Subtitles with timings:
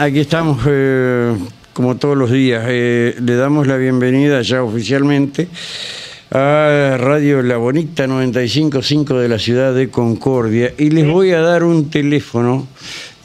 [0.00, 1.36] aquí estamos eh,
[1.74, 2.64] como todos los días.
[2.68, 5.46] Eh, le damos la bienvenida ya oficialmente
[6.30, 11.64] a Radio La Bonita 955 de la ciudad de Concordia y les voy a dar
[11.64, 12.66] un teléfono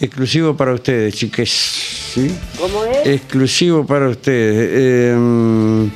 [0.01, 1.49] exclusivo para ustedes, chiques.
[2.13, 2.35] ¿sí?
[2.59, 3.07] ¿Cómo es?
[3.07, 4.69] Exclusivo para ustedes.
[4.73, 5.89] Eh,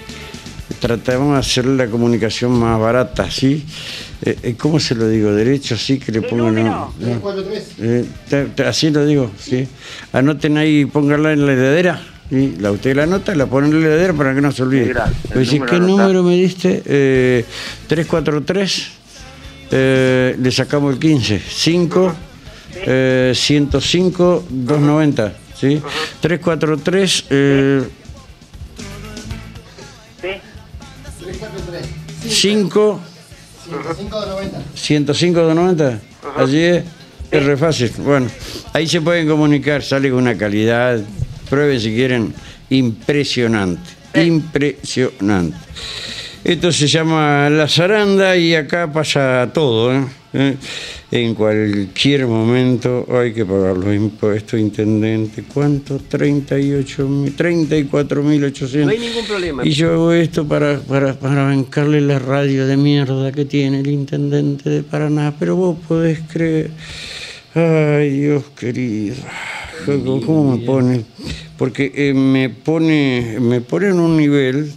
[0.79, 3.65] tratamos de hacer la comunicación más barata, ¿sí?
[4.21, 5.31] Eh, eh, ¿Cómo se lo digo?
[5.33, 5.77] ¿Derecho?
[5.77, 6.55] Sí, que le ¿Qué pongan...
[6.55, 6.93] número?
[7.79, 9.67] Eh, te- te- así lo digo, sí.
[10.11, 12.01] Anoten ahí, pónganla en la heladera.
[12.29, 12.55] ¿sí?
[12.59, 14.93] La, usted la anota, la pone en la heladera para que no se olvide.
[15.33, 16.83] Pues ¿qué número me diste?
[16.85, 17.45] Eh,
[17.87, 18.87] 343,
[19.71, 21.41] eh, le sacamos el 15.
[21.47, 22.13] 5,
[22.75, 25.33] eh, 105, 290.
[25.57, 25.81] ¿sí?
[26.21, 27.83] 343, eh,
[30.21, 30.27] Sí.
[32.29, 32.99] 5,
[34.73, 35.99] 105 de 90.
[36.37, 36.83] Allí es,
[37.31, 37.91] es re fácil.
[37.99, 38.27] Bueno,
[38.73, 40.99] ahí se pueden comunicar, sale con una calidad,
[41.49, 42.33] prueben si quieren,
[42.69, 43.89] impresionante.
[44.13, 45.57] Impresionante.
[46.43, 49.93] Esto se llama La Zaranda y acá pasa todo.
[50.33, 50.55] ¿eh?
[51.11, 55.43] En cualquier momento hay que pagar los impuestos, intendente.
[55.51, 55.97] ¿Cuánto?
[55.97, 58.85] 38 mil, 34 mil 800.
[58.85, 59.65] No hay ningún problema.
[59.65, 63.87] Y yo hago esto para, para, para bancarle la radio de mierda que tiene el
[63.87, 66.69] intendente de Paraná, pero vos podés creer.
[67.55, 69.15] Ay, Dios querido.
[69.87, 71.05] ¿Cómo, cómo me pone?
[71.57, 74.71] Porque eh, me pone me pone en un nivel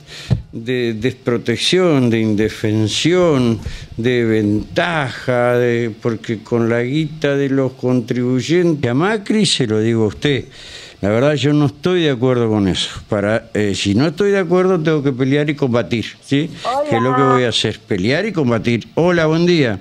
[0.53, 3.59] de desprotección, de indefensión,
[3.97, 10.05] de ventaja, de, porque con la guita de los contribuyentes a Macri se lo digo
[10.05, 10.45] a usted.
[11.01, 12.91] La verdad yo no estoy de acuerdo con eso.
[13.09, 16.49] Para, eh, si no estoy de acuerdo tengo que pelear y combatir, ¿sí?
[16.89, 18.87] Que es lo que voy a hacer, pelear y combatir.
[18.95, 19.81] Hola, buen día.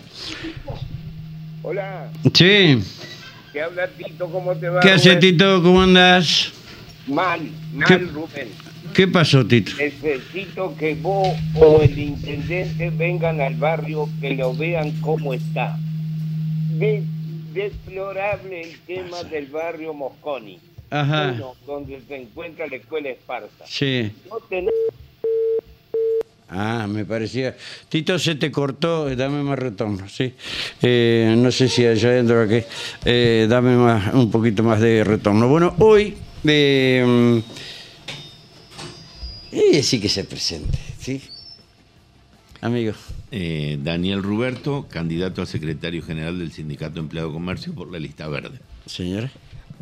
[1.64, 2.82] Hola, Sí,
[3.54, 4.80] te habla Tito, ¿cómo te va?
[4.80, 5.16] ¿qué hace?
[5.18, 5.62] Tito?
[5.62, 6.52] ¿Cómo andás?
[7.08, 7.42] Mal,
[7.74, 7.98] mal, ¿Qué?
[7.98, 8.71] Rubén.
[8.94, 9.72] ¿Qué pasó, Tito?
[9.78, 15.78] Necesito que vos o el intendente vengan al barrio que lo vean cómo está.
[16.78, 17.04] De-
[17.54, 20.58] deplorable el tema del barrio Mosconi.
[20.90, 23.66] Ajá, Uno, donde se encuentra la escuela Esparta.
[23.66, 24.12] sí.
[24.30, 24.74] No tenés
[26.54, 27.56] Ah, me parecía.
[27.88, 30.34] Tito, se te cortó, dame más retorno, sí.
[30.82, 32.60] Eh, no sé si allá adentro aquí.
[33.06, 35.48] Eh, dame más, un poquito más de retorno.
[35.48, 36.18] Bueno, hoy.
[36.46, 37.42] Eh,
[39.52, 41.22] y sí que se presente, ¿sí?
[42.62, 42.94] Amigo.
[43.32, 48.28] Eh, Daniel Ruberto, candidato a secretario general del Sindicato Empleado de Comercio por la lista
[48.28, 48.60] verde.
[48.86, 49.32] Señora.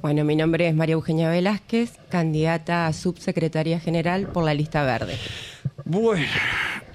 [0.02, 5.18] Bueno, mi nombre es María Eugenia Velázquez, candidata a subsecretaria general por la lista verde.
[5.84, 6.26] Bueno,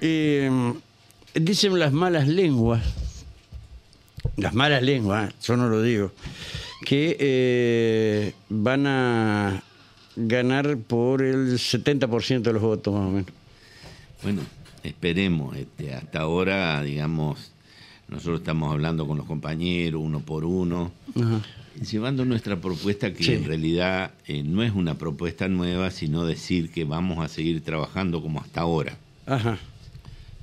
[0.01, 0.73] eh,
[1.35, 2.81] dicen las malas lenguas,
[4.37, 6.13] las malas lenguas, yo no lo digo,
[6.83, 9.63] que eh, van a
[10.15, 13.29] ganar por el 70% de los votos más o menos.
[14.23, 14.41] Bueno,
[14.83, 15.55] esperemos.
[15.57, 17.51] Este, hasta ahora, digamos,
[18.07, 21.41] nosotros estamos hablando con los compañeros uno por uno, Ajá.
[21.89, 23.33] llevando nuestra propuesta que Sí.
[23.33, 28.21] en realidad eh, no es una propuesta nueva, sino decir que vamos a seguir trabajando
[28.21, 28.97] como hasta ahora.
[29.25, 29.57] Ajá.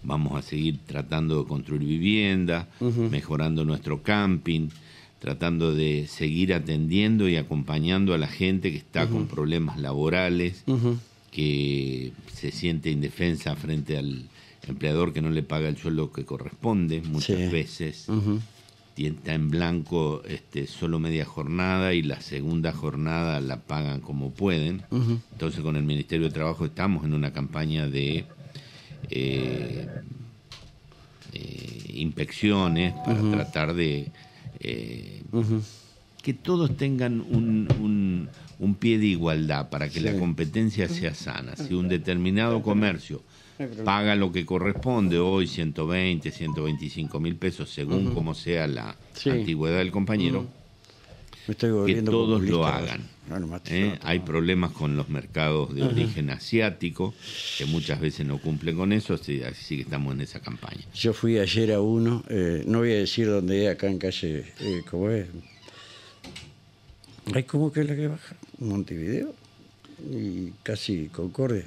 [0.05, 4.69] Vamos a seguir tratando de construir vivienda, mejorando nuestro camping,
[5.27, 10.65] tratando de seguir atendiendo y acompañando a la gente que está con problemas laborales,
[11.31, 14.25] que se siente indefensa frente al
[14.67, 17.47] empleador que no le paga el sueldo que corresponde muchas Sí.
[17.47, 18.09] veces.
[18.09, 18.41] Ujú.
[18.95, 24.33] y está en blanco este, solo media jornada y la segunda jornada la pagan como
[24.33, 24.83] pueden.
[25.33, 28.27] Entonces con el Ministerio de Trabajo estamos en una campaña de
[29.09, 29.87] eh,
[31.33, 34.09] eh, inspecciones para tratar de
[34.63, 35.23] eh,
[36.23, 38.29] que todos tengan un, un-
[38.61, 41.57] un pie de igualdad para que la competencia sea sana.
[41.57, 43.23] Si un determinado comercio
[43.85, 49.31] paga lo que corresponde hoy, 120, 125 mil pesos, según como sea la Sí.
[49.31, 50.47] antigüedad del compañero,
[51.49, 52.77] Me estoy que todos lo populista.
[52.77, 53.09] hagan.
[53.29, 53.89] No, no, mate, ¿eh?
[53.89, 54.01] no, no.
[54.03, 57.15] Hay problemas con los mercados de origen asiático,
[57.59, 60.85] que muchas veces no cumplen con eso, así, así que estamos en esa campaña.
[60.95, 64.45] Yo fui ayer a uno, eh, no voy a decir dónde es, acá en calle,
[64.61, 65.27] eh, ¿cómo es?
[67.35, 69.35] Hay como que es la que baja, Montevideo
[70.11, 71.65] y casi Concordia.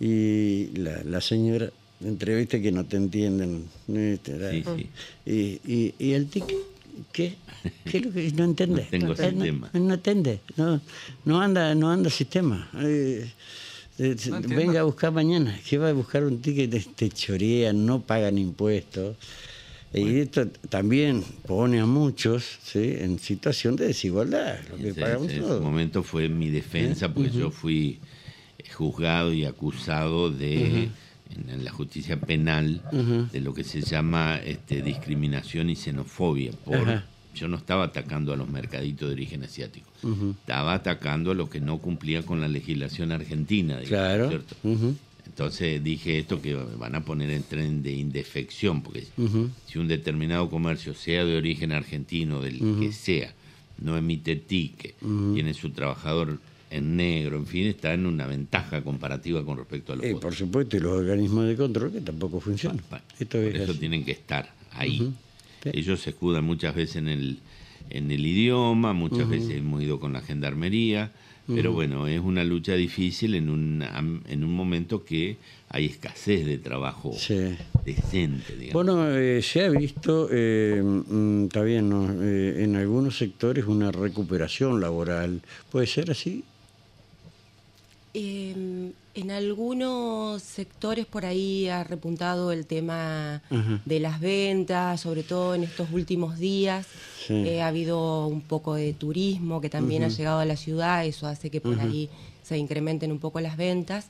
[0.00, 1.70] Y la, la señora,
[2.02, 3.66] entrevista que no te entienden.
[3.88, 6.44] Y, y, y el tic,
[7.14, 7.36] ¿qué?
[7.84, 8.84] ¿Qué es lo que no entendés?
[8.86, 9.70] No tengo Eh, sistema.
[9.72, 10.80] No, no entiende, no,
[11.24, 12.68] no anda, no anda sistema.
[12.80, 13.30] Eh,
[13.98, 14.16] eh,
[14.48, 18.36] venga a buscar mañana, que va a buscar un ticket, te, te chorean, no pagan
[18.38, 19.16] impuestos.
[19.96, 22.96] Y esto también pone a muchos ¿sí?
[22.98, 24.58] en situación de desigualdad.
[24.68, 28.00] Lo que Ese- pagamos ese momento fue mi defensa porque yo fui
[28.58, 30.92] eh, juzgado y acusado de en,
[31.30, 32.82] en la justicia penal
[33.32, 37.02] de lo que se llama este, discriminación y xenofobia por
[37.34, 39.90] yo no estaba atacando a los mercaditos de origen asiático.
[40.38, 44.28] Estaba atacando a los que no cumplían con la legislación argentina digamos, Claro.
[44.28, 44.54] ¿cierto?
[44.62, 44.94] Ujú.
[45.26, 49.04] Entonces dije esto que van a poner en tren de indefección, porque
[49.66, 53.34] si un determinado comercio, sea de origen argentino, del que sea,
[53.78, 54.94] no emite ticket,
[55.34, 56.38] tiene su trabajador
[56.76, 60.20] en negro, en fin, está en una ventaja comparativa con respecto a los otros.
[60.20, 62.80] por supuesto, y los organismos de control que tampoco funcionan.
[63.18, 63.80] Esto por es eso así.
[63.80, 64.98] tienen que estar ahí.
[65.62, 65.70] Sí.
[65.72, 67.38] Ellos se escudan muchas veces en el,
[67.90, 71.10] en el idioma, muchas veces hemos ido con la gendarmería,
[71.46, 73.84] pero bueno, es una lucha difícil en un,
[74.28, 75.36] en un momento que
[75.68, 77.54] hay escasez de trabajo Sí.
[77.84, 78.72] decente, digamos.
[78.72, 81.48] Bueno, eh, se ha visto, eh, mm,
[81.82, 82.22] ¿no?
[82.22, 85.42] Eh, en algunos sectores una recuperación laboral.
[85.70, 86.44] ¿Puede ser así?
[88.14, 93.42] Eh, en algunos sectores por ahí ha repuntado el tema
[93.84, 96.86] de las ventas, sobre todo en estos últimos días.
[97.26, 97.34] Sí.
[97.34, 101.26] Eh, ha habido un poco de turismo que también ha llegado a la ciudad, eso
[101.26, 102.10] hace que por ahí
[102.44, 104.06] se incrementen un poco las ventas.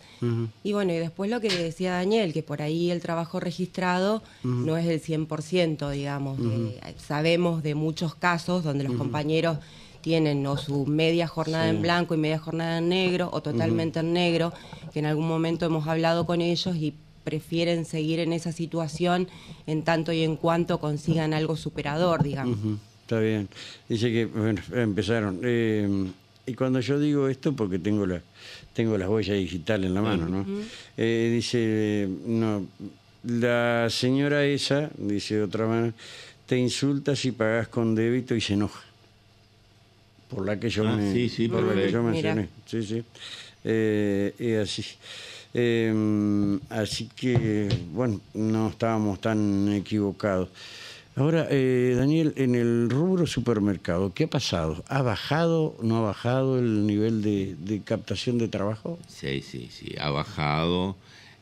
[0.62, 4.76] Y bueno, y después lo que decía Daniel, que por ahí el trabajo registrado no
[4.76, 6.38] es del 100%, digamos.
[6.40, 9.58] Eh, sabemos de muchos casos donde los compañeros
[10.04, 14.12] tienen o su media jornada en blanco y media jornada en negro o totalmente en
[14.12, 14.52] negro,
[14.92, 16.92] que en algún momento hemos hablado con ellos y
[17.24, 19.28] prefieren seguir en esa situación
[19.66, 22.58] en tanto y en cuanto consigan algo superador, digamos.
[23.00, 23.48] Está bien.
[23.88, 25.40] Dice que bueno, empezaron.
[25.42, 25.88] eh,
[26.46, 28.20] y cuando yo digo esto, porque tengo la
[28.74, 30.44] tengo las huellas digitales en la mano, ¿no?
[30.98, 32.66] Eh, dice, no,
[33.22, 35.94] la señora esa, dice de otra manera,
[36.44, 38.82] te insulta si pagas con débito y se enoja.
[40.34, 42.48] Por la que yo, Ah, me- sí, sí, por la que yo mencioné.
[42.66, 43.02] Sí, sí.
[43.64, 44.84] Eh, así.
[45.54, 50.48] Eh, así que, bueno, no estábamos tan equivocados.
[51.16, 54.82] Ahora, eh, Daniel, en el rubro supermercado, ¿qué ha pasado?
[54.88, 58.98] ¿Ha bajado, no ha bajado el nivel de, de captación de trabajo?
[59.06, 60.96] Sí, sí, sí, ha bajado.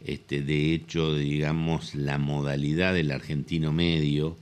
[0.04, 4.36] Este, de hecho, digamos, la modalidad del argentino medio,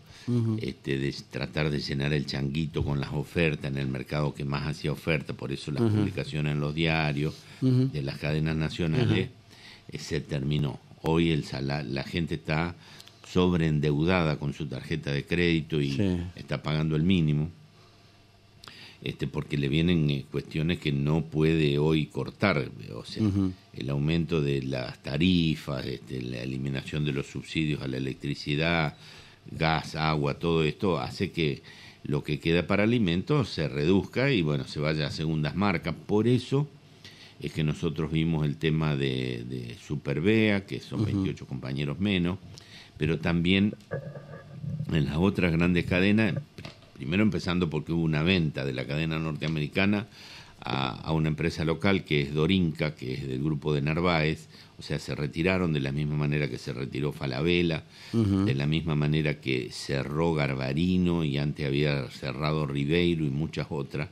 [0.60, 4.66] este, de tratar de llenar el changuito con las ofertas en el mercado que más
[4.66, 9.28] hacía oferta, por eso las publicaciones en los diarios de las cadenas nacionales,
[9.90, 10.78] eh, se terminó.
[11.02, 12.74] Hoy el sala- la gente está
[13.26, 16.16] sobreendeudada con su tarjeta de crédito y Sí.
[16.36, 17.50] está pagando el mínimo
[19.02, 23.26] este porque le vienen eh, cuestiones que no puede hoy cortar, o sea,
[23.72, 28.94] el aumento de las tarifas, este, la eliminación de los subsidios a la electricidad,
[29.50, 31.62] gas, agua, todo esto hace que
[32.02, 35.94] lo que queda para alimentos se reduzca y bueno, se vaya a segundas marcas.
[36.06, 36.68] Por eso
[37.40, 42.38] es que nosotros vimos el tema de, de Superbea, que son 28 compañeros menos,
[42.96, 43.74] pero también
[44.92, 46.40] en las otras grandes cadenas, pr-
[46.94, 50.06] primero empezando porque hubo una venta de la cadena norteamericana
[50.60, 54.48] a, a una empresa local que es Dorinca, que es del grupo de Narváez,
[54.80, 57.84] o sea, se retiraron de la misma manera que se retiró Falabella,
[58.14, 64.08] de la misma manera que cerró Garbarino y antes había cerrado Ribeiro y muchas otras.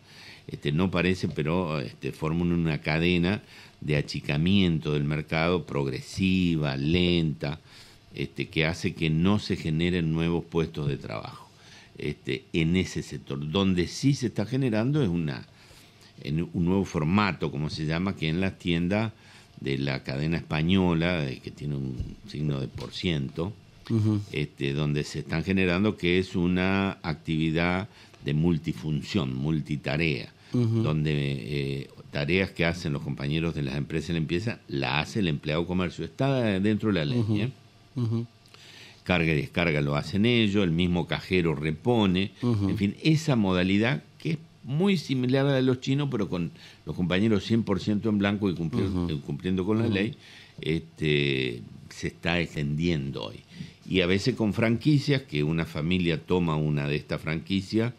[0.46, 3.42] Este, no parece, pero este, forman una cadena
[3.80, 7.60] de achicamiento del mercado progresiva, lenta,
[8.14, 11.48] este, que hace que no se generen nuevos puestos de trabajo
[11.96, 13.50] este, en ese sector.
[13.50, 15.46] Donde sí se está generando es una,
[16.22, 19.12] en un nuevo formato, como se llama, que en las tiendas
[19.60, 23.52] de la cadena española, que tiene un signo de por ciento,
[24.32, 27.88] este, donde se están generando que es una actividad
[28.24, 34.60] de multifunción, multitarea, donde eh, tareas que hacen los compañeros de las empresas de limpieza
[34.68, 36.04] la hace el empleado comercio.
[36.04, 37.24] Está dentro de la ley.
[37.30, 37.50] ¿eh?
[39.08, 44.02] carga y descarga lo hacen ellos, el mismo cajero repone, en fin, esa modalidad
[44.68, 46.50] muy similar a la de los chinos, pero con
[46.86, 50.14] los compañeros 100% en blanco y cumplir- eh, cumpliendo con la ley,
[50.60, 53.40] este, se está extendiendo hoy.
[53.88, 57.94] Y a veces con franquicias, que una familia toma una de estas franquicias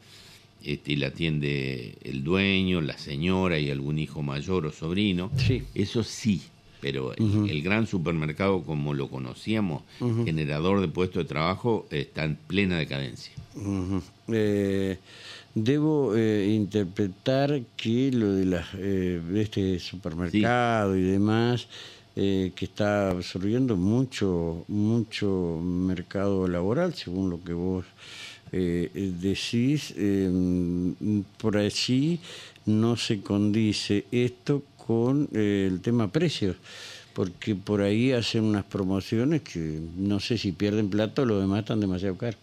[0.63, 5.63] este, y la atiende el dueño, la señora y algún hijo mayor o sobrino, Sí.
[5.73, 6.41] eso sí,
[6.81, 9.81] pero el, el gran supermercado como lo conocíamos,
[10.25, 13.33] generador de puestos de trabajo, está en plena decadencia.
[14.27, 14.97] Eh,
[15.63, 21.67] debo eh, interpretar que lo de, las, eh, este supermercado y demás
[22.15, 27.85] eh, que está absorbiendo mucho, mucho mercado laboral, según lo que vos
[28.51, 29.93] eh, decís.
[29.95, 30.95] Em,
[31.37, 32.19] por allí
[32.65, 36.57] no se condice esto con el tema precios
[37.13, 41.59] porque por ahí hacen unas promociones que no sé si pierden plata o lo demás
[41.59, 42.39] están demasiado caros.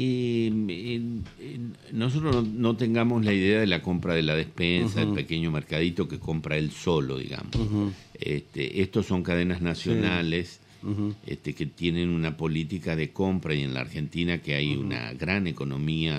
[0.00, 1.22] Y
[1.92, 6.18] nosotros no, tengamos la idea de la compra de la despensa, el pequeño mercadito que
[6.18, 7.54] compra él solo, digamos.
[8.14, 10.60] este, estos son cadenas nacionales
[11.26, 15.46] este, que tienen una política de compra y en la Argentina que hay una gran
[15.46, 16.18] economía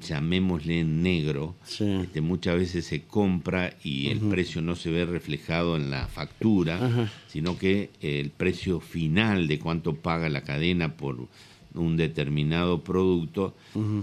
[0.00, 5.76] llamémosle en negro, este, muchas veces se compra y el precio no se ve reflejado
[5.76, 11.28] en la factura, sino que el precio final de cuánto paga la cadena por
[11.74, 13.54] un determinado producto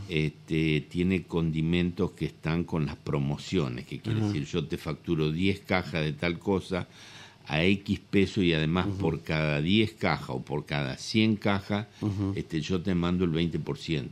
[0.07, 5.59] este, tiene condimentos que están con las promociones, que quiere decir yo te facturo 10
[5.61, 6.88] cajas de tal cosa
[7.47, 11.88] a X peso y además por cada 10 cajas o por cada 100 cajas
[12.35, 14.07] este, yo te mando el 20%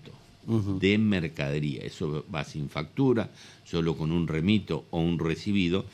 [0.80, 1.82] de mercadería.
[1.82, 3.30] Eso va sin factura,
[3.66, 5.86] solo con un remito o un recibido,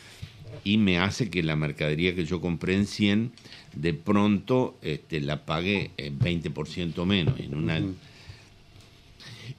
[0.63, 3.32] y me hace que la mercadería que yo compré en 100,
[3.75, 7.39] de pronto este, la pague 20% menos.
[7.39, 7.82] En una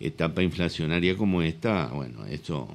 [0.01, 2.69] etapa inflacionaria como esta, bueno, eso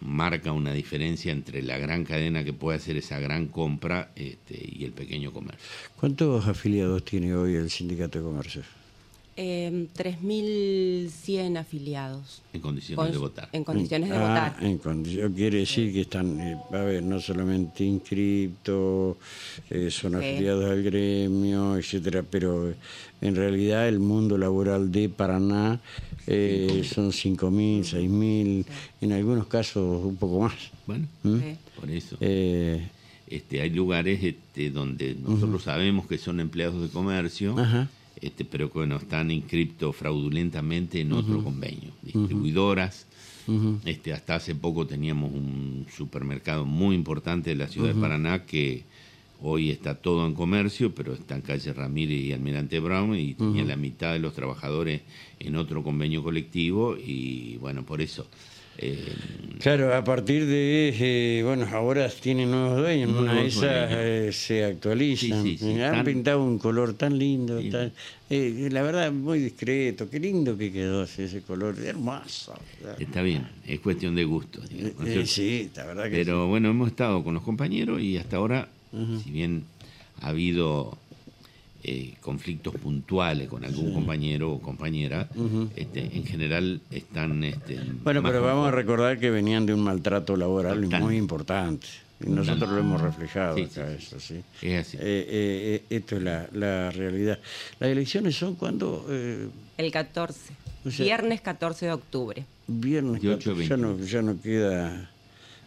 [0.00, 4.84] marca una diferencia entre la gran cadena que puede hacer esa gran compra este, y
[4.84, 5.66] el pequeño comercio.
[5.98, 8.62] ¿Cuántos afiliados tiene hoy el Sindicato de Comercio?
[9.36, 12.42] Eh, 3.100 afiliados.
[12.52, 13.48] En condiciones de votar.
[13.52, 14.64] En condiciones de ah, votar.
[14.64, 19.16] En condición, quiere decir que están, eh, a ver, no solamente inscritos,
[19.70, 22.74] eh, son afiliados al gremio, etcétera, pero
[23.20, 25.80] en realidad el mundo laboral de Paraná
[26.28, 28.64] eh, son 5.000, 6.000,
[29.00, 30.54] en algunos casos un poco más.
[30.86, 31.38] Bueno, ¿Mm?
[31.80, 32.16] por eso.
[32.20, 32.86] Eh,
[33.26, 37.58] este, hay lugares este, donde nosotros sabemos que son empleados de comercio.
[37.58, 37.88] Ajá
[38.24, 41.90] este, pero que bueno, están inscriptos fraudulentamente en otro convenio.
[42.02, 43.06] Distribuidoras,
[43.84, 48.84] este, hasta hace poco teníamos un supermercado muy importante de la ciudad de Paraná que
[49.42, 53.64] hoy está todo en comercio, pero está en calle Ramírez y Almirante Brown y tenía
[53.64, 55.02] la mitad de los trabajadores
[55.38, 58.26] en otro convenio colectivo y bueno, por eso
[58.78, 59.14] eh,
[59.60, 64.64] claro, a partir de, eh, bueno, ahora tienen nuevos dueños, una de esas eh, se
[64.64, 65.46] actualizan.
[65.80, 71.42] Han pintado un color tan lindo, la verdad muy discreto, qué lindo que quedó ese
[71.42, 72.54] color, hermoso.
[72.98, 74.60] Está bien, es cuestión de gusto.
[75.26, 78.68] sí, la verdad que Pero bueno, hemos estado con los compañeros y hasta ahora,
[79.22, 79.64] si bien
[80.20, 80.98] ha habido
[81.86, 85.28] eh, conflictos puntuales con algún compañero o compañera,
[85.76, 87.44] este, en general están...
[87.44, 91.86] Este, bueno, pero vamos a recordar que venían de un maltrato laboral muy importante.
[92.24, 94.42] Y nosotros lo hemos reflejado acá, eso, ¿sí?
[94.62, 94.96] Es así.
[94.98, 97.38] Eh, eh, esto es la, la, realidad.
[97.78, 99.06] ¿Las elecciones son cuando...?
[99.76, 100.54] El 14.
[100.84, 102.46] viernes 14 de octubre.
[102.66, 105.10] Viernes 14, ya no, ya no queda...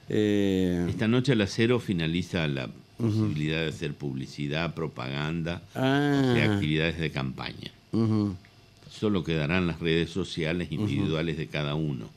[0.09, 6.35] Esta noche a las cero finaliza la posibilidad de hacer publicidad, propaganda, ah.
[6.41, 7.71] actividades de campaña.
[8.89, 12.09] Solo quedarán las redes sociales individuales de cada uno.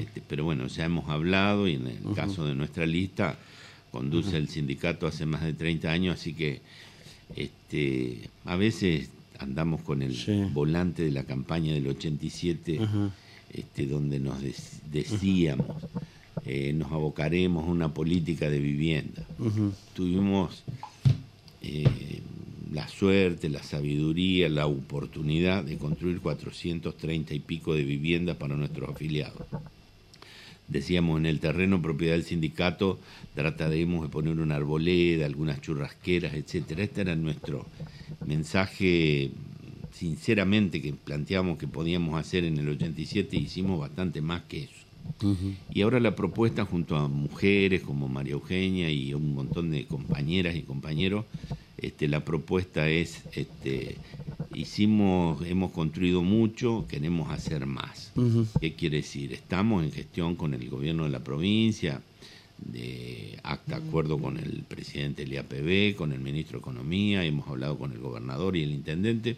[0.00, 3.36] Este, pero bueno, ya hemos hablado y en el caso de nuestra lista
[3.92, 6.60] conduce el sindicato hace más de 30 años, así que
[7.36, 10.16] este, a veces andamos con el
[10.52, 12.80] volante de la campaña del 87,
[13.52, 14.38] este, donde nos
[14.90, 15.66] decíamos
[16.52, 19.22] eh, nos abocaremos a una política de vivienda.
[19.94, 20.64] Tuvimos
[21.62, 21.84] eh,
[22.72, 28.90] la suerte, la sabiduría, la oportunidad de construir 430 y pico de viviendas para nuestros
[28.90, 29.46] afiliados.
[30.66, 32.98] Decíamos, en el terreno propiedad del sindicato
[33.36, 36.82] trataremos de poner una arboleda, algunas churrasqueras, etcétera.
[36.82, 37.64] Este era nuestro
[38.26, 39.30] mensaje
[39.92, 44.79] sinceramente que planteamos que podíamos hacer en el 87 y hicimos bastante más que eso.
[45.72, 50.56] Y ahora la propuesta junto a mujeres como María Eugenia y un montón de compañeras
[50.56, 51.24] y compañeros,
[51.78, 53.96] este, la propuesta es, este,
[54.54, 58.12] hicimos, hemos construido mucho, queremos hacer más.
[58.60, 59.32] ¿Qué quiere decir?
[59.32, 62.02] Estamos en gestión con el gobierno de la provincia,
[62.58, 67.78] de acta acuerdo con el presidente del IAPB, con el ministro de Economía, hemos hablado
[67.78, 69.36] con el gobernador y el intendente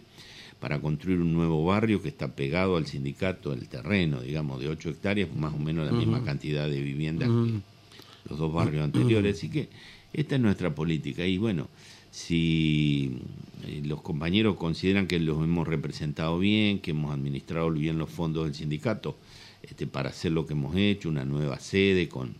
[0.62, 4.90] para construir un nuevo barrio que está pegado al sindicato, el terreno, digamos, de 8
[4.90, 9.36] hectáreas, más o menos la misma cantidad de viviendas que los dos barrios anteriores.
[9.36, 9.68] Así que
[10.12, 11.26] esta es nuestra política.
[11.26, 11.66] Y bueno,
[12.12, 13.18] si
[13.66, 18.44] eh, los compañeros consideran que los hemos representado bien, que hemos administrado bien los fondos
[18.44, 19.16] del sindicato
[19.64, 22.36] este, para hacer lo que hemos hecho, una nueva sede con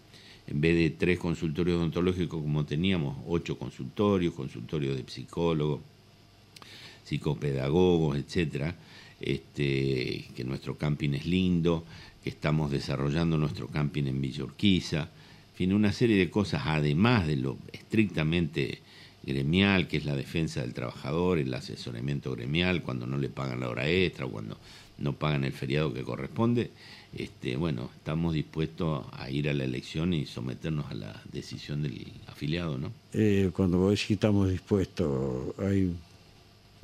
[0.47, 5.81] en vez de tres consultorios odontológicos como teníamos, ocho consultorios, consultorios de psicólogos,
[7.13, 8.75] psicopedagogos, etcétera,
[9.21, 11.85] este, que nuestro camping es lindo,
[12.25, 17.37] que estamos desarrollando nuestro camping en Villorquiza, en fin, una serie de cosas, además de
[17.37, 18.79] lo estrictamente
[19.23, 23.69] gremial, que es la defensa del trabajador, el asesoramiento gremial, cuando no le pagan la
[23.69, 24.57] hora extra, cuando
[24.99, 26.71] no pagan el feriado que corresponde,
[27.15, 32.07] este, bueno, estamos dispuestos a ir a la elección y someternos a la decisión del
[32.27, 32.91] afiliado, ¿no?
[33.13, 35.95] Eh, cuando vos decís estamos dispuestos, ¿hay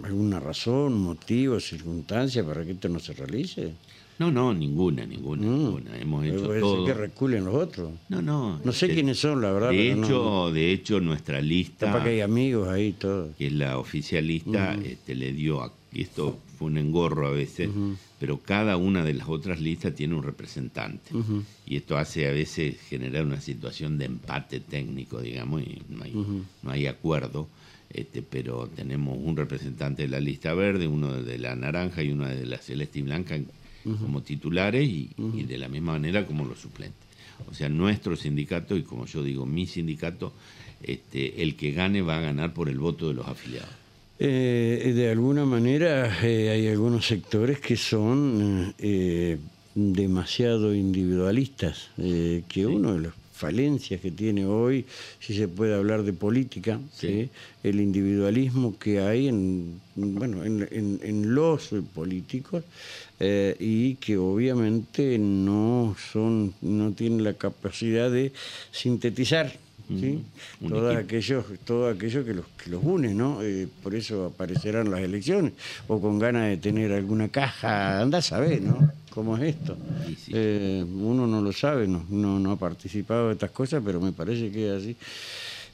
[0.02, 3.72] alguna razón, motivo, circunstancia para que esto no se realice?
[4.18, 5.50] No, no, ninguna, ninguna, mm.
[5.50, 5.98] ninguna.
[5.98, 6.84] Hemos hecho todo.
[6.84, 7.92] que reculen los otros?
[8.08, 8.60] No, no.
[8.64, 9.70] No sé este, quiénes son, la verdad.
[9.70, 11.92] De hecho, de hecho, nuestra lista.
[11.92, 13.32] Para que hay amigos ahí, todo.
[13.38, 15.72] Que es la oficialista, este, le dio.
[15.92, 17.70] y esto fue un engorro a veces,
[18.18, 21.12] pero cada una de las otras listas tiene un representante.
[21.64, 26.12] Y esto hace a veces generar una situación de empate técnico, digamos, y no hay,
[26.12, 27.46] no hay acuerdo.
[27.90, 32.28] Este, pero tenemos un representante de la lista verde, uno de la naranja y uno
[32.28, 33.38] de la celeste y blanca
[33.84, 37.08] como titulares y, de la misma manera como los suplentes.
[37.50, 40.34] O sea, nuestro sindicato, y como yo digo, mi sindicato,
[40.82, 43.70] este, el que gane va a ganar por el voto de los afiliados.
[44.20, 49.38] Eh, de alguna manera eh, hay algunos sectores que son eh,
[49.76, 54.84] demasiado individualistas, que uno de los falencias que tiene hoy,
[55.20, 56.80] si se puede hablar de política,
[57.62, 62.64] el individualismo que hay en, bueno, en, los políticos
[63.20, 68.32] eh, y que obviamente no, son, no tienen la capacidad de
[68.72, 69.52] sintetizar
[69.88, 70.24] ¿sí?
[70.68, 73.42] todo, aquello, todo aquello que los, que los une, ¿no?
[73.42, 75.52] Eh, por eso aparecerán las elecciones,
[75.86, 78.90] o con ganas de tener alguna caja, anda a saber, ¿no?
[79.18, 79.76] ¿Cómo es esto?
[80.28, 84.48] Eh, uno no lo sabe, no, no, ha participado de estas cosas, pero me parece
[84.52, 84.96] que es así.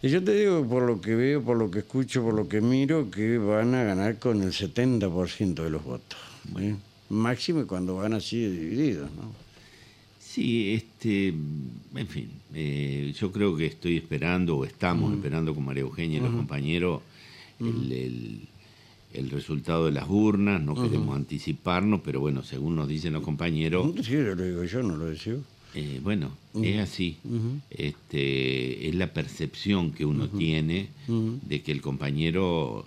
[0.03, 2.63] Y yo te digo, por lo que veo, por lo que escucho, por lo que
[2.63, 6.19] miro, que van a ganar con el 70% de los votos.
[6.59, 6.75] ¿eh?
[7.11, 9.31] Máximo cuando van así divididos, ¿no?
[10.19, 15.83] Sí, este, en fin, eh, yo creo que estoy esperando, o estamos esperando con María
[15.83, 17.03] Eugenia y los compañeros,
[17.61, 18.41] el, el,
[19.31, 23.95] resultado de las urnas, no queremos anticiparnos, pero bueno, según nos dicen los compañeros...
[24.03, 25.37] Sí, lo digo yo, no lo decía.
[25.75, 26.31] Eh, bueno,
[26.63, 27.17] es así.
[27.71, 32.85] este, es la percepción que uno tiene de que el compañero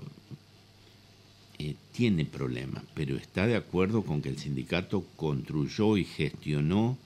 [1.59, 6.97] eh, tiene problemas, pero está de acuerdo con que el sindicato construyó y gestionó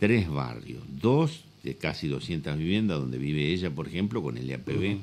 [0.00, 4.98] tres barrios, dos de casi 200 viviendas, donde vive ella, por ejemplo, con el IAPB,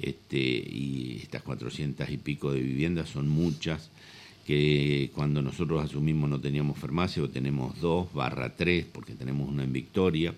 [0.00, 3.90] este, y estas 400 y pico de viviendas son muchas,
[4.46, 9.64] que cuando nosotros asumimos no teníamos farmacia, o tenemos dos barra tres, porque tenemos una
[9.64, 10.34] en Victoria,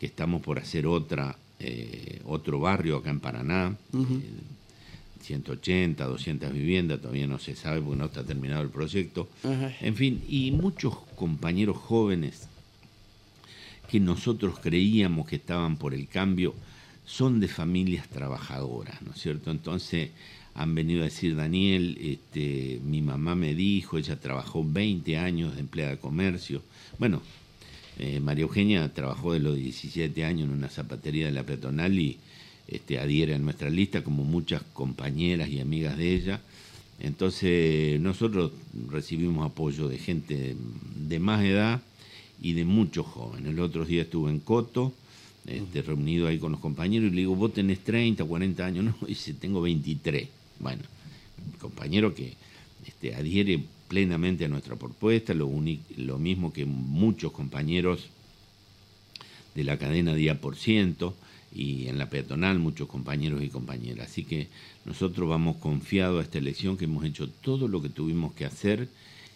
[0.00, 3.76] que estamos por hacer otra, eh, otro barrio acá en Paraná,
[5.22, 9.28] 180, 200 viviendas, todavía no se sabe porque no está terminado el proyecto.
[9.80, 12.48] En fin, y muchos compañeros jóvenes
[13.88, 16.54] que nosotros creíamos que estaban por el cambio,
[17.06, 19.50] son de familias trabajadoras, ¿no es cierto?
[19.50, 20.10] Entonces
[20.54, 25.60] han venido a decir, Daniel, este, mi mamá me dijo, ella trabajó 20 años de
[25.60, 26.62] empleada de comercio.
[26.98, 27.22] Bueno,
[27.98, 32.18] eh, María Eugenia trabajó de los 17 años en una zapatería de la peatonal y
[32.68, 36.40] este, adhiere a nuestra lista, como muchas compañeras y amigas de ella.
[37.00, 38.52] Entonces nosotros
[38.90, 40.54] recibimos apoyo de gente
[40.96, 41.82] de más edad
[42.40, 43.52] y de muchos jóvenes.
[43.52, 44.92] El otro día estuve en Coto,
[45.46, 49.06] este, reunido ahí con los compañeros, y le digo, vos tenés 30, 40 años, no,
[49.06, 50.28] dice, tengo 23.
[50.60, 50.82] Bueno,
[51.58, 52.34] compañero que
[52.86, 58.08] este, adhiere plenamente a nuestra propuesta, lo, mismo que muchos compañeros
[59.54, 61.14] de la cadena Día por Ciento
[61.54, 64.10] y en la peatonal muchos compañeros y compañeras.
[64.10, 64.48] Así que
[64.86, 68.88] nosotros vamos confiados a esta elección que hemos hecho todo lo que tuvimos que hacer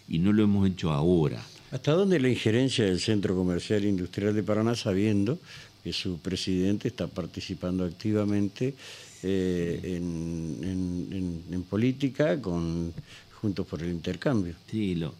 [0.08, 1.44] y no lo hemos hecho ahora.
[1.70, 5.38] ¿Hasta dónde la injerencia del Centro Comercial Industrial de Paraná, sabiendo
[5.86, 8.74] que su presidente está participando activamente
[9.22, 12.92] eh, en, política con
[13.40, 14.54] Juntos por el Intercambio?
[14.68, 15.14] Sí, lo,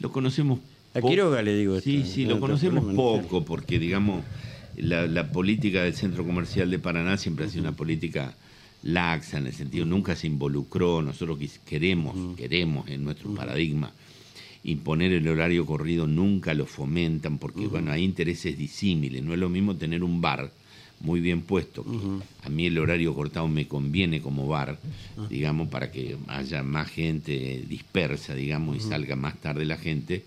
[0.00, 0.58] lo conocemos.
[0.92, 1.80] A Quiroga le digo.
[1.80, 4.22] Sí, sí, lo conocemos poco, porque digamos,
[4.76, 8.34] la, la política del Centro Comercial de Paraná siempre ha sido una política
[8.82, 13.90] laxa, en el sentido, nunca se involucró, nosotros queremos, queremos en nuestro paradigma
[14.64, 19.22] imponer el horario corrido nunca lo fomentan porque bueno hay intereses disímiles.
[19.22, 20.50] No es lo mismo tener un bar
[21.00, 21.84] muy bien puesto
[22.44, 24.78] a mí el horario cortado me conviene como bar
[25.28, 30.22] digamos para que haya más gente dispersa digamos y salga más tarde la gente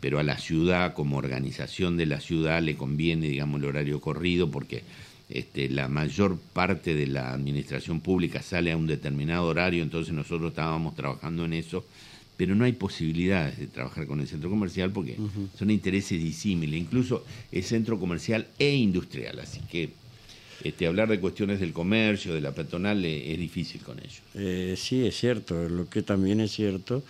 [0.00, 4.50] pero a la ciudad, como organización de la ciudad, le conviene, digamos, el horario corrido
[4.50, 4.82] porque
[5.28, 10.50] este, la mayor parte de la administración pública sale a un determinado horario, entonces nosotros
[10.50, 11.84] estábamos trabajando en eso,
[12.36, 15.16] pero no hay posibilidades de trabajar con el centro comercial porque
[15.58, 19.90] son intereses disímiles, incluso es centro comercial e industrial, así que
[20.62, 24.22] este, hablar de cuestiones del comercio, de la peatonal, eh, es difícil con ellos.
[24.34, 25.68] Eh, sí, es cierto.
[25.68, 27.02] Lo que también es cierto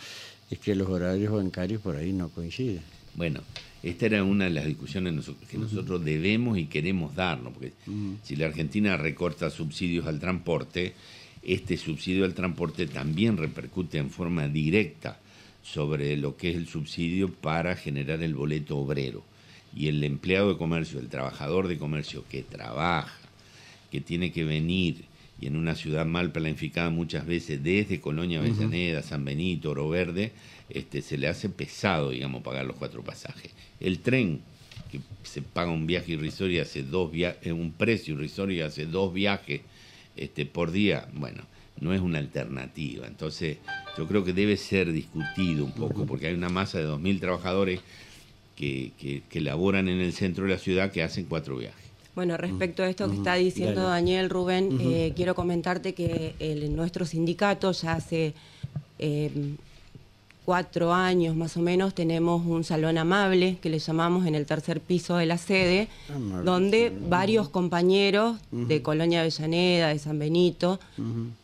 [0.50, 2.82] es que los horarios bancarios por ahí no coinciden.
[3.14, 3.40] Bueno,
[3.82, 5.14] esta era una de las discusiones
[5.48, 7.72] que nosotros debemos y queremos darnos, porque
[8.24, 10.94] si la Argentina recorta subsidios al transporte,
[11.46, 15.20] este subsidio al transporte también repercute en forma directa
[15.62, 19.22] sobre lo que es el subsidio para generar el boleto obrero.
[19.74, 23.16] Y el empleado de comercio, el trabajador de comercio que trabaja,
[23.92, 25.04] que tiene que venir
[25.40, 30.32] y en una ciudad mal planificada muchas veces desde Colonia Avellaneda, San Benito, Oro Verde,
[30.68, 33.52] este, se le hace pesado, digamos, pagar los cuatro pasajes.
[33.78, 34.40] El tren,
[34.90, 38.86] que se paga un viaje irrisorio y hace dos viajes, un precio irrisorio y hace
[38.86, 39.60] dos viajes
[40.16, 41.42] este, por día, bueno,
[41.80, 43.06] no es una alternativa.
[43.06, 43.58] Entonces,
[43.96, 47.80] yo creo que debe ser discutido un poco, porque hay una masa de 2.000 trabajadores
[48.56, 51.86] que, que, que laboran en el centro de la ciudad que hacen cuatro viajes.
[52.16, 57.04] Bueno, respecto a esto que está diciendo Daniel Rubén, eh, quiero comentarte que el, nuestro
[57.04, 58.32] sindicato ya hace
[58.98, 59.30] eh,
[60.46, 64.80] cuatro años más o menos tenemos un salón amable que le llamamos en el tercer
[64.80, 65.88] piso de la sede,
[66.44, 70.78] donde varios compañeros de Colonia Avellaneda, de San Benito,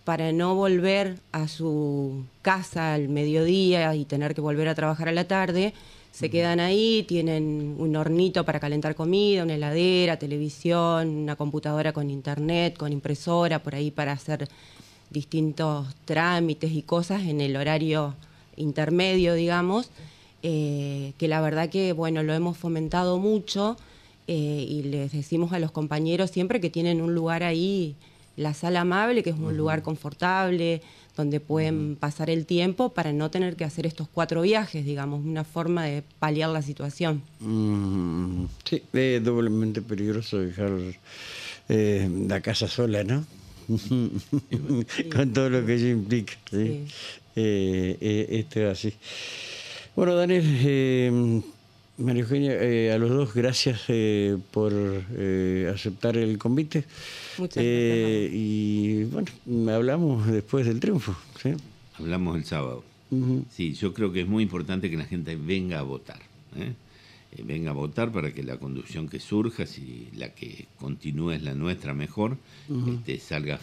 [0.04, 5.12] para no volver a su casa al mediodía y tener que volver a trabajar a
[5.12, 5.74] la tarde,
[6.12, 12.08] se quedan ahí, tienen un hornito para calentar comida, una heladera, televisión, una computadora con
[12.08, 14.48] internet, con impresora, por ahí para hacer
[15.10, 18.14] distintos trámites y cosas en el horario
[18.62, 19.90] intermedio, digamos,
[20.42, 23.76] eh, que la verdad que, bueno, lo hemos fomentado mucho
[24.26, 27.94] eh, y les decimos a los compañeros siempre que tienen un lugar ahí,
[28.36, 30.80] la sala amable, que es un lugar confortable,
[31.16, 35.44] donde pueden pasar el tiempo para no tener que hacer estos cuatro viajes, digamos, una
[35.44, 37.22] forma de paliar la situación.
[37.40, 40.72] Mm, sí, es doblemente peligroso dejar
[41.68, 43.24] eh, la casa sola, ¿no?
[45.14, 46.34] Con todo lo que ello implica.
[46.50, 46.86] ¿sí?
[47.36, 48.94] Eh, esto es así.
[49.94, 51.42] Bueno, Daniel,
[51.98, 53.82] María Eugenia, a los dos gracias
[54.50, 54.72] por
[55.70, 56.84] aceptar el convite.
[57.38, 59.28] Muchas eh, y bueno,
[59.72, 61.16] hablamos después del triunfo.
[61.42, 61.54] ¿sí?
[61.94, 62.84] Hablamos el sábado.
[63.50, 66.20] Sí, yo creo que es muy importante que la gente venga a votar.
[66.56, 66.72] ¿eh?
[67.32, 71.42] Eh, venga a votar para que la conducción que surja, si la que continúa es
[71.42, 72.38] la nuestra mejor,
[72.88, 73.60] este, salga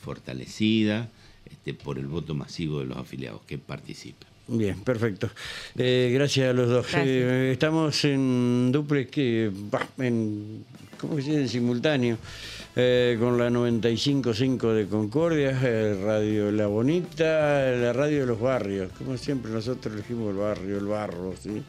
[0.00, 1.10] fortalecida
[1.50, 4.28] este, por el voto masivo de los afiliados que participen.
[4.48, 5.28] Bien, perfecto.
[5.74, 6.94] gracias a los dos.
[6.94, 9.50] estamos en duplex, que,
[9.98, 10.64] en,
[10.98, 11.40] ¿cómo se dice?
[11.40, 12.18] En simultáneo.
[12.78, 18.92] Eh, con la 95.5 de Concordia, eh, Radio La Bonita, la radio de los barrios,
[18.98, 21.62] como siempre nosotros elegimos el barrio, el barro, ¿sí?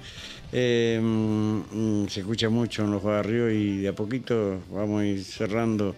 [0.52, 5.24] Eh, mm, se escucha mucho en los barrios y de a poquito vamos a ir
[5.24, 5.96] cerrando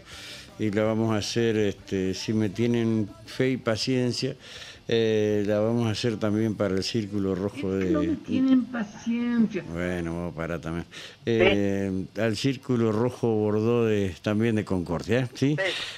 [0.60, 4.36] y la vamos a hacer, este, si me tienen fe y paciencia,
[4.92, 7.92] eh, la vamos a hacer también para el Círculo Rojo de...
[7.92, 9.64] No tienen paciencia.
[9.72, 10.88] Bueno, vamos para también.
[11.28, 15.56] Eh, al Círculo Rojo Bordó de, también de Concordia, ¿sí?